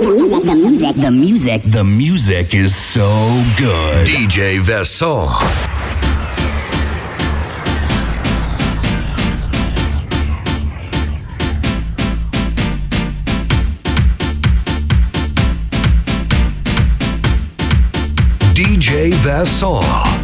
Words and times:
The 0.00 0.54
music, 0.56 0.94
the 0.94 1.10
music, 1.10 1.60
The 1.62 1.84
music 1.84 2.54
is 2.54 2.74
so 2.74 3.04
good. 3.58 4.06
DJ 4.06 4.58
Vincent. 4.58 5.28
DJ 18.54 19.12
Vincent. 19.12 20.19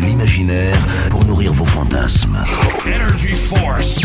l'imaginaire 0.00 0.78
pour 1.10 1.24
nourrir 1.24 1.52
vos 1.52 1.64
fantasmes. 1.64 2.38
Energy 2.86 3.32
Force. 3.32 4.00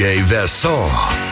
DJ 0.00 0.22
Vincent. 0.22 1.29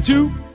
Into 0.00 0.49